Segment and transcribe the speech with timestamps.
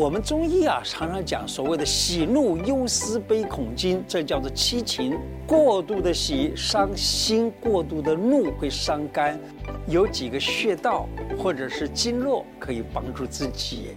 [0.00, 5.20] 我们中医啊，常常讲所谓的喜怒忧思悲恐惊，这叫做七情。
[5.46, 9.38] 过度的喜伤心，过度的怒会伤肝。
[9.86, 11.06] 有几个穴道
[11.38, 13.94] 或者是经络可以帮助自己。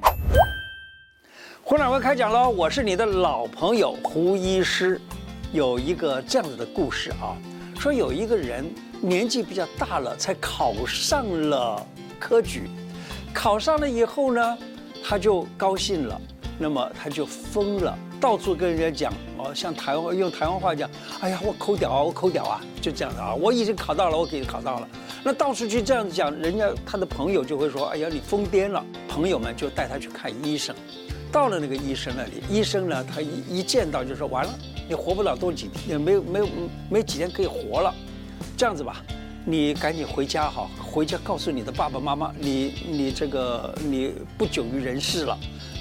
[1.61, 2.49] 胡掌柜开讲喽！
[2.49, 4.99] 我是你的老朋友胡医师。
[5.53, 7.31] 有一个这样子的故事啊，
[7.79, 11.81] 说有一个人年纪比较大了，才考上了
[12.19, 12.63] 科举，
[13.33, 14.57] 考上了以后呢，
[15.03, 16.19] 他就高兴了，
[16.57, 24.87] 那么他就疯了，到处跟人家讲哦，像台湾用台湾话讲，哎呀，我抠屌啊，我抠屌啊，就这样的啊，我已经考到了，我给你考到了。
[25.23, 28.83] 那到处去这样子讲，人家他的朋友就会说，哎呀，你疯癫了。
[29.09, 30.75] 朋友们就带他去看医生，
[31.31, 34.53] 到了那个医生那里，医生呢，他一一见到就说，完了，
[34.89, 36.49] 你活不了多几天，也没没
[36.89, 37.93] 没几天可以活了，
[38.57, 39.03] 这样子吧。
[39.45, 45.37] 你赶紧回家哈，回家告诉你的爸爸妈妈，你你这个你不久于人世了。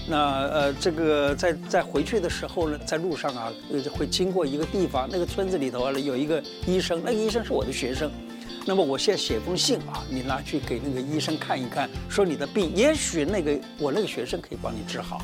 [0.08, 0.16] 那
[0.48, 3.52] 呃，这个在在回去的时候呢，在路上啊，
[3.92, 8.10] 会经过一个地方，那个村子里头啊，有一个医生，那个医生是我的学生。
[8.66, 15.22] 那么我现在写封信啊，你拿去给那个医生看一看，说你的病，也许那个我那个学生可以帮你治好。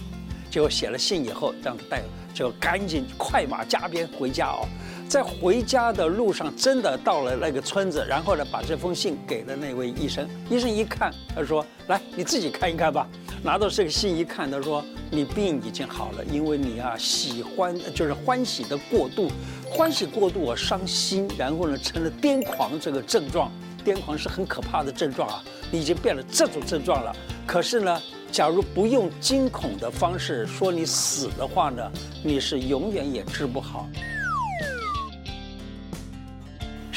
[0.48, 4.66] 结果写了信以后，让他带就赶紧快马加鞭回家哦。
[5.08, 10.28] 在回家的路上，真的到了那个村子，然后呢，把这封信给了那位医生。
[10.50, 13.08] 医生一看，他说：“来，你自己看一看吧。”
[13.42, 19.30] 拿到这个信一看，他说：“你病已经好了，因为你啊喜欢就是欢喜的过度，
[19.70, 23.50] 欢喜过度我伤心，然后呢成了癫狂这个症状。
[23.82, 27.16] 癫狂是很可怕的症状啊，你已经变了这种症状了。
[27.46, 31.90] 可是呢，假如不用惊恐的方式说你死的话呢，
[32.22, 33.88] 你是永远也治不好。”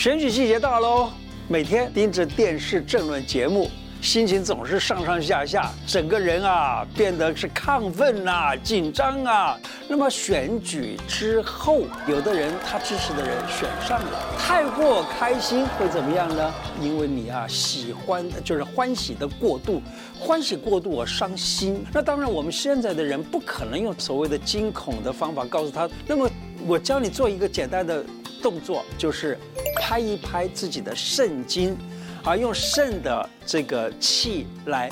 [0.02, 1.12] 选举季节到喽，
[1.48, 3.70] 每天盯着电视政论节目，
[4.02, 9.56] 心情总是上上下下，整个人啊变得是亢奋啊、紧张啊。
[9.88, 16.52] 那么选举之后，有的人他支持的人选上了，太过开心会怎么样呢？
[16.82, 19.84] 因为你啊喜欢就是欢喜的过度，
[20.20, 21.86] 欢喜过度我伤心。
[21.94, 25.88] 那当然，我们现在的人不可能用所谓的惊恐的方法告诉他。
[26.08, 26.28] 那么
[26.66, 28.04] 我教你做一个简单的。
[28.42, 29.38] 动作就是
[29.80, 31.78] 拍一拍自己的肾经，
[32.24, 34.90] 啊，用肾的这个气来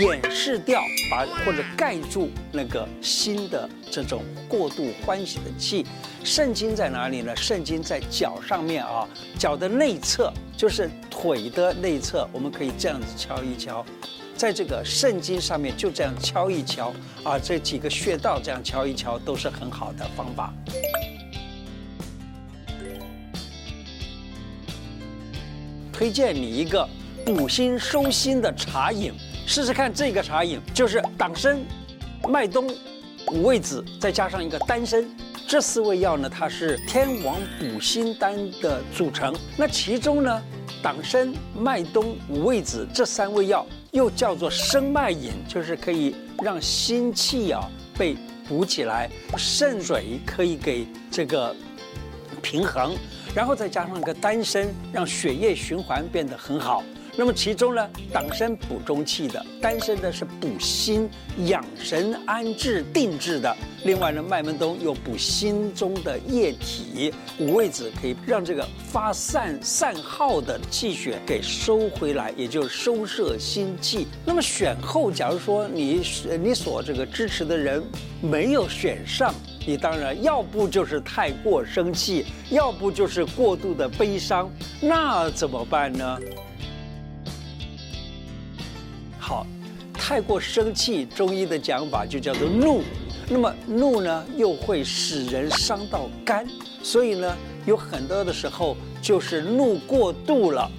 [0.00, 0.80] 掩饰掉，
[1.10, 5.84] 把或者盖住那个心的这种过度欢喜的气。
[6.24, 7.34] 肾经在哪里呢？
[7.36, 9.08] 肾经在脚上面啊，
[9.38, 13.86] 脚的内侧就是腿的内侧，我们可以这样子敲一敲，
[14.36, 16.92] 在这个肾经上面就这样敲一敲
[17.22, 20.52] 啊，这几个穴道这样敲一敲都是很好的方法。
[26.06, 26.88] 推荐你一个
[27.24, 29.12] 补心收心的茶饮，
[29.44, 31.58] 试试看这个茶饮，就是党参、
[32.28, 32.72] 麦冬、
[33.32, 35.04] 五味子，再加上一个丹参，
[35.48, 39.34] 这四味药呢，它是天王补心丹的组成。
[39.56, 40.40] 那其中呢，
[40.80, 47.68] 党参、麦冬、五味子这三味药又叫做生脉饮，就是可以让心气啊
[47.98, 48.16] 被
[48.48, 51.52] 补起来，肾水可以给这个
[52.40, 52.94] 平衡。
[53.36, 56.82] 然后再加上一个丹参，让血液循环变得很好。
[57.18, 61.08] 那么其中呢，党参补中气的，丹参呢是补心
[61.46, 63.56] 养神、安志定志的。
[63.84, 74.06] 另外呢，麦门冬又补心中的液体，五味子可以让这个发散散耗的气血给收回来，也就是收摄心气。
[74.24, 76.02] 那么选后，假如说你
[76.42, 77.82] 你所这个支持的人
[78.20, 79.34] 没有选上，
[79.66, 84.50] 你当然要不就是太过生气，要不就是过度的悲伤，
[84.82, 86.18] 那怎么办呢？
[90.08, 92.80] 太过生气，中医的讲法就叫做怒。
[93.28, 96.46] 那么怒呢，又会使人伤到肝，
[96.80, 97.36] 所以呢，
[97.66, 100.70] 有很多的时候就是怒过度了，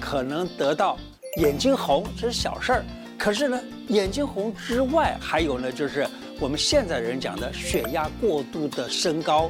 [0.00, 0.98] 可能得到
[1.36, 2.84] 眼睛红，这是小事儿。
[3.16, 6.04] 可是呢，眼睛红之外，还有呢，就是
[6.40, 9.48] 我们现在人讲的血压过度的升高，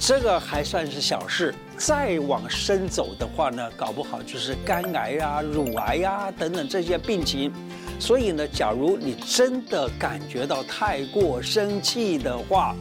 [0.00, 1.54] 这个还算是小事。
[1.76, 7.52] 再往深走的话呢，搞不好就是肝癌啊、乳癌啊等等这些病情。
[7.98, 12.76] 所以呢，假如你真的感觉到太过生气的话，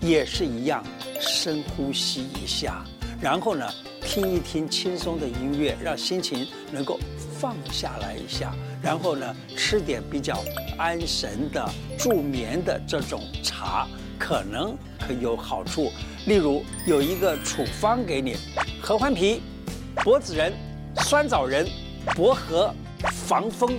[0.00, 0.84] 也是一样，
[1.18, 2.84] 深呼吸一下，
[3.20, 3.66] 然后呢，
[4.02, 7.00] 听一听轻松的音乐，让心情能够
[7.40, 10.38] 放下来一下，然后呢，吃点比较
[10.78, 11.68] 安神的
[11.98, 13.88] 助眠的这种茶，
[14.18, 15.90] 可能可有好处。
[16.26, 18.36] 例如有一个处方给你：
[18.80, 19.40] 合欢皮、
[19.96, 20.52] 柏子仁、
[20.98, 21.66] 酸枣仁、
[22.14, 22.72] 薄荷、
[23.10, 23.72] 防风。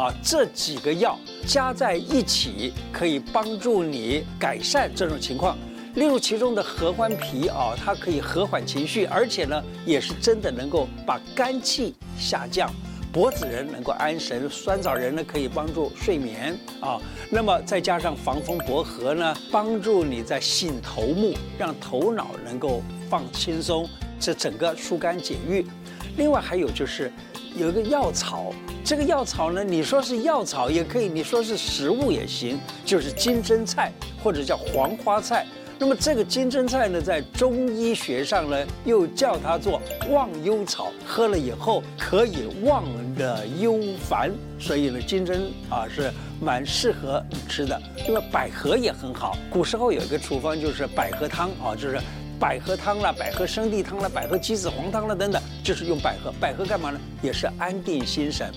[0.00, 5.58] 啊，这几个药加在一起，可以帮助你改善这种情况。
[5.96, 12.72] 例如其中的合欢皮啊，它可以和缓情绪，而且呢，也是真的能够把肝气下降。
[13.12, 16.98] 柏子仁能够安神，酸枣仁呢可以帮助睡眠啊。
[17.28, 23.86] 那么再加上防风薄荷呢，帮助你在醒头目，让头脑能够放轻松，
[24.18, 25.66] 这整个疏肝解郁。
[26.16, 27.12] 另外还有就是
[27.54, 28.52] 有一个药草，
[28.90, 35.46] 这个药草呢，你说是药草也可以，你说是食物也行，就是金针菜或者叫黄花菜。
[35.78, 42.82] 那么这个金针菜呢，在中医学上呢，又叫它做忘忧草，喝了以后可以忘
[43.16, 43.78] 了忧
[44.08, 44.28] 烦，
[44.58, 46.10] 所以呢，金针啊是
[46.40, 47.80] 蛮适合吃的。
[48.08, 52.00] 那么百合也很好，古时候有一个处方就是百合汤啊，就是
[52.40, 56.34] 百合汤啦、百合生地汤啦、百合鸡子黄汤啦等等，就是用百合。
[56.40, 57.00] 百合干嘛呢？
[57.22, 58.52] 也是安定心神。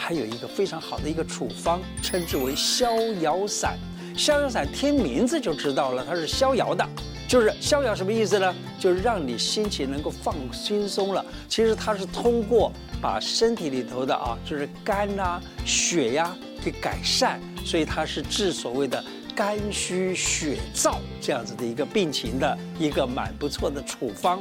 [0.00, 3.76] 还有一个非常好的一个处方，称之为逍遥散。
[4.16, 6.88] 逍遥散听名字就知道了，它是逍遥的，
[7.28, 8.54] 就是逍遥什么意思呢？
[8.78, 11.24] 就是让你心情能够放轻松了。
[11.48, 12.72] 其实它是通过
[13.02, 16.34] 把身体里头的啊，就是肝呐、血呀
[16.64, 19.04] 给改善，所以它是治所谓的
[19.34, 24.40] 肝虚血燥这样子的一个病情的一个蛮不错的处方。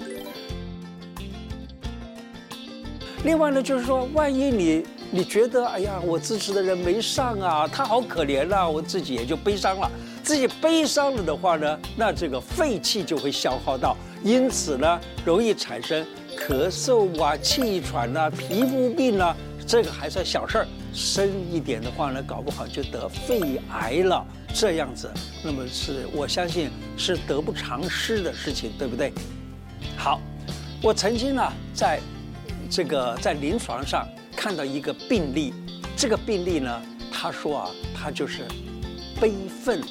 [3.24, 4.86] 另外呢，就是说，万一你。
[5.10, 9.90] 你觉得哎呀，我支持的人没上啊，他好可怜呐、我自己也就悲伤了。
[10.22, 16.06] 自己悲伤了的话呢，那这个肺气就会消耗到，因此呢，容易产生
[16.38, 20.68] 咳嗽啊、气喘啊、皮肤病啊，这个还算小事儿。
[20.94, 24.26] 深一点的话呢，搞不好就得肺癌了。
[24.54, 25.10] 这样子，
[25.42, 29.14] 那么是我相信是得不偿失的事情，对不对？
[29.96, 30.20] 好，
[30.84, 32.00] 我曾经呢，在
[32.70, 34.06] 这个在临床上。
[34.38, 35.52] 看到一个病例，
[35.96, 36.82] 这个病例呢，
[37.12, 38.44] 他说啊，他就是
[39.20, 39.82] 悲愤、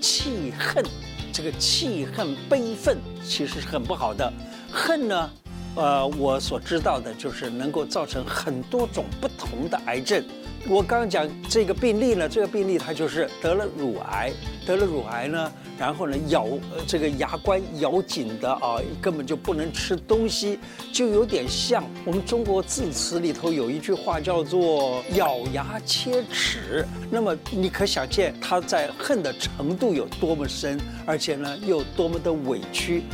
[0.00, 0.84] 气恨，
[1.32, 4.32] 这个气恨、悲愤其实是很不好的。
[4.70, 5.30] 恨呢，
[5.74, 10.24] 呃，我所知道的就是能够造成很多种不同的癌症。
[10.68, 14.32] 我刚刚讲这个病例呢，这个病例他就是得了乳癌，
[14.66, 20.58] 得了乳癌呢，然后呢咬呃这个牙关咬紧的啊，根本就不能吃东西，
[20.92, 26.84] 就有点像我们中国字词里头有一句话叫做咬牙切齿。
[27.12, 33.04] 那么你可想见他在恨的程度有多么深，而且呢又多么的委屈。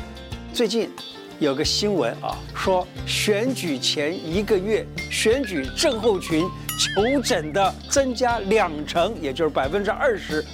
[0.54, 0.88] 最近
[1.38, 6.48] 有个新闻啊，说选举前一个月，选举症候群。
[6.78, 10.44] 求诊的增加两成，也就是百分之二十。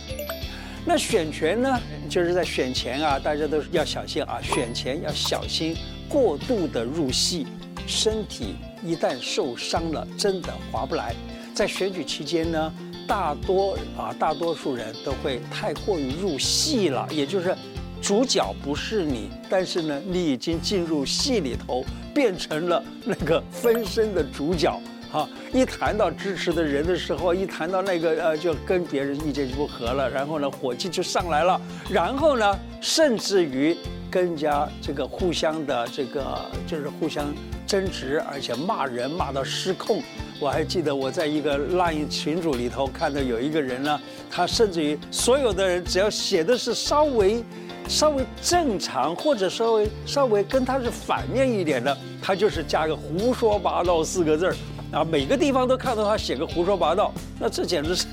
[0.85, 5.77] 那选权呢，就是在选前啊，大家都要小心啊，选前要小心
[6.09, 7.47] 过度的入戏，
[7.87, 11.15] 身体一旦受伤了，真的划不来。
[11.55, 12.73] 在选举期间呢，
[13.07, 17.55] 大多啊，大多数人都会太过于入戏了，也就是
[18.01, 21.85] 主角不是你，但是呢，你已经进入戏里头，
[22.15, 24.81] 变成了那个分身的主角。
[25.11, 31.59] 好，一谈到支持的人的时候，一谈到那个呃，就跟别人意见就不合了，然后呢，火气就上来了，
[31.89, 33.75] 然后呢，甚至于
[34.11, 37.33] 跟人家这个互相的这个就是互相
[37.67, 40.03] 争执，而且骂人骂到失控。
[40.39, 43.99] 我还记得我在一个 LINE 群组里头看到有一个人呢，
[44.31, 47.43] 他甚至于所有的人只要写的是稍微
[47.89, 54.55] 稍微正常，或者稍微稍微跟他是反面一点的，他就是加个胡说八道四个字儿。
[54.91, 58.07] 啊，每个地方都看到他写个胡说八道，那这简直是，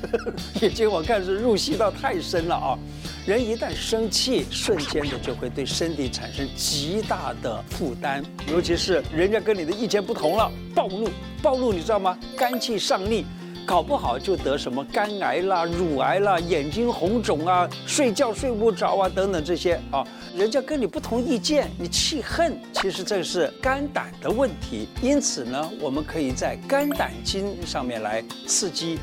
[0.61, 2.77] 已经我看是入戏到太深了啊！
[3.25, 11.09] 人一旦生气，瞬间的就会对身体产生极大的负担，尤其是人家跟你的意见不同了，暴怒，
[11.41, 12.17] 暴怒，你知道吗？
[12.35, 13.25] 肝气上逆。
[13.65, 20.05] 搞不好就得什么肝癌啦、乳癌啦、眼睛红肿啊、睡觉睡不着啊等等这些啊，
[20.35, 24.87] 人家跟你不同意见，你气恨，其实这是肝胆的问题。
[25.01, 28.99] 因此呢，我们可以在肝胆经上面来刺激。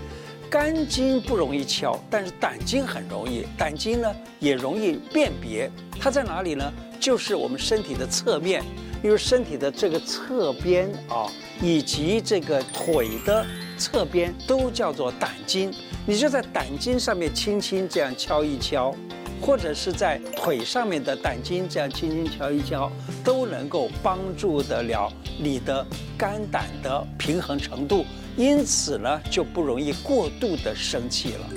[0.49, 3.47] 肝经不容易敲，但是胆经很容易。
[3.57, 6.71] 胆经呢也容易辨别，它在哪里呢？
[7.01, 8.63] 就是我们身体的侧面，
[9.03, 11.29] 比如身体的这个侧边啊，
[11.61, 13.45] 以及这个腿的。
[13.79, 15.73] 侧边都叫做胆经，
[16.07, 18.95] 你就在胆经上面轻轻这样敲一敲，
[19.41, 22.93] 或者是在腿上面的胆经这样轻轻敲一敲，
[23.25, 25.85] 都能够帮助得了你的
[26.17, 28.07] 肝胆的平衡程度，
[28.37, 31.51] 因此呢，就不容易过度的生气了。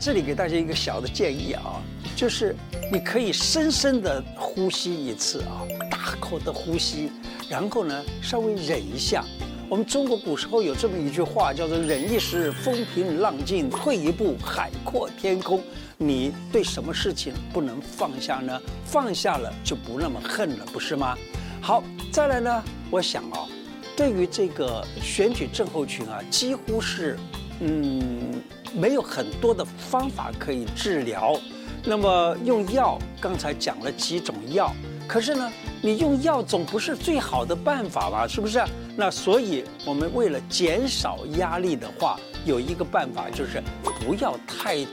[0.00, 1.80] 这里给大家一个小的建议啊，
[2.20, 2.54] 就是
[2.92, 7.10] 你可以深深的呼吸一次啊，大口的呼吸。
[7.48, 9.24] 然后呢，稍微忍一下，
[9.70, 15.62] 我们中国古时候有这么一句话，叫做“忍一时，风平浪静；退一步，海阔天空”。
[15.96, 18.60] 你对什么事情不能放下呢？
[18.84, 21.16] 放下了就不那么恨了，不是吗？
[21.62, 23.48] 好，再来呢，我想啊，
[23.96, 27.18] 对于这个选举症候群啊，几乎是
[27.60, 28.42] 嗯
[28.74, 31.40] 没有很多的方法可以治疗。
[31.84, 34.72] 那么用药，刚才讲了几种药，
[35.08, 35.50] 可是呢，
[35.82, 38.26] 你用药总不是最好的办法吧？
[38.28, 38.62] 是不是？
[38.96, 44.84] 那所以，我们为了减少压力的话，有一个办法就是不要太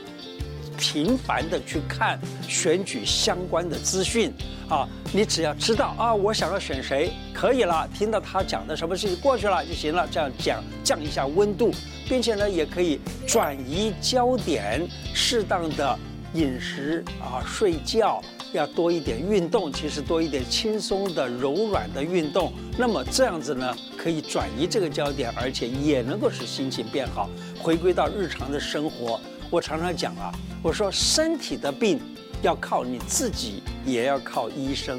[0.78, 4.32] 频繁的去看选举相关的资讯
[4.70, 4.88] 啊。
[5.12, 10.08] 你只要知道啊，我想要选谁，可以了，听到他讲的什么事情过去了就行了。
[10.10, 11.72] 这样讲，降一下温度，
[12.08, 15.98] 并且呢，也可以转移焦点，适当的
[16.38, 18.22] 饮食啊，睡觉。
[18.54, 27.30] 要多一点运动，其实多一点轻松的、柔软的运动，那么这样子呢，可以转移这个焦点，而且也能够使心情变好，
[27.60, 29.20] 回归到日常的生活。
[29.50, 30.32] 我常常讲啊，
[30.64, 32.00] 我说身体的病
[32.42, 34.98] 要靠你自己，也要靠医生；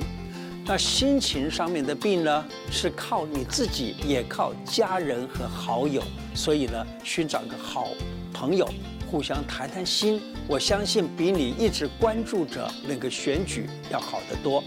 [0.67, 6.03] 那心情上面的病呢，是靠你自己，也靠家人和好友。
[6.35, 7.89] 所以呢，寻找个好
[8.35, 8.69] 朋友。
[9.11, 14.63] 互相谈谈心，我相信比你一直关注着那个选举要好得多。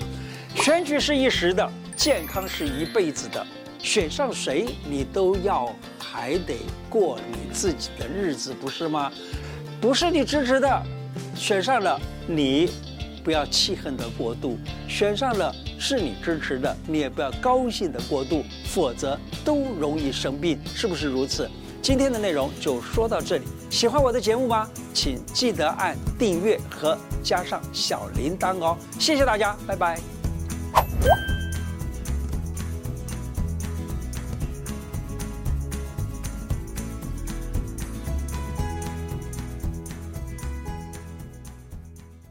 [0.55, 3.45] 选举是一时的，健康是一辈子的。
[3.83, 6.55] 选上谁，你都要还得
[6.89, 9.11] 过你自己的日子，不是吗？
[9.79, 10.83] 不是你支持的，
[11.35, 12.69] 选上了你，
[13.23, 14.57] 不要气恨的过度；
[14.87, 21.49] 选上了是你支持的，你也不要高兴的过度，否则都容易生病，是不是如此？
[21.81, 24.69] 今天的内容就说到这里，喜欢我的节目吗？
[24.93, 29.99] 请记得按订阅和加上小铃铛哦，谢谢大家，拜拜。